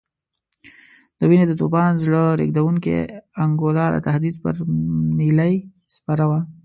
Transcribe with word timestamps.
د 1.17 1.21
وینو 1.29 1.45
د 1.47 1.51
توپان 1.61 1.91
زړه 2.03 2.21
رېږدونکې 2.39 2.95
انګولا 3.43 3.85
د 3.91 3.97
تهدید 4.07 4.35
پر 4.43 4.55
نیلۍ 5.19 5.53
سپره 5.95 6.23
وه. 6.29 6.39